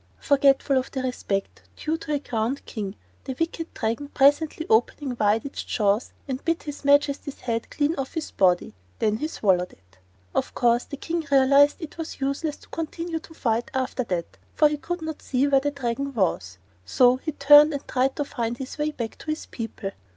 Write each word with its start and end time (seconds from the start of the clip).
Forgetful 0.17 0.79
of 0.79 0.89
the 0.89 1.03
respect 1.03 1.61
due 1.75 1.95
to 1.95 2.13
a 2.15 2.19
crowned 2.19 2.65
King, 2.65 2.95
the 3.25 3.35
wicked 3.39 3.71
Dragon 3.75 4.07
presently 4.07 4.65
opening 4.67 5.15
wide 5.19 5.45
its 5.45 5.63
jaws 5.63 6.11
and 6.27 6.43
bit 6.43 6.63
his 6.63 6.83
Majesty's 6.83 7.41
head 7.41 7.69
clean 7.69 7.93
off 7.97 8.15
his 8.15 8.31
body. 8.31 8.73
Then 8.97 9.17
he 9.17 9.27
swallowed 9.27 9.73
it. 9.73 9.99
Of 10.33 10.55
course 10.55 10.85
the 10.85 10.97
King 10.97 11.27
realized 11.31 11.75
it 11.79 11.99
was 11.99 12.19
useless 12.19 12.55
to 12.57 12.69
continue 12.69 13.19
to 13.19 13.33
fight 13.35 13.69
after 13.75 14.03
that, 14.05 14.39
for 14.55 14.69
he 14.69 14.77
could 14.77 15.03
not 15.03 15.21
see 15.21 15.45
where 15.47 15.61
the 15.61 15.69
Dragon 15.69 16.15
was. 16.15 16.57
So 16.83 17.17
he 17.17 17.33
turned 17.33 17.71
and 17.71 17.87
tried 17.87 18.15
to 18.15 18.25
find 18.25 18.57
his 18.57 18.79
way 18.79 18.89
back 18.89 19.19
to 19.19 19.27
his 19.27 19.45
people. 19.45 19.91